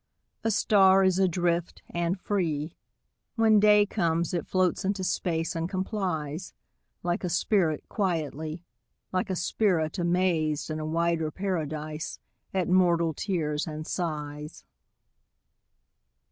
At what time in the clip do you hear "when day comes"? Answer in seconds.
3.35-4.33